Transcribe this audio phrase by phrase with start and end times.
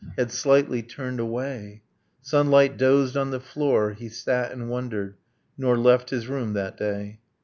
[0.17, 1.83] Had slightly turned away...
[2.23, 3.91] Sunlight dozed on the floor...
[3.93, 5.13] He sat and wondered,
[5.59, 7.19] Nor left his room that day.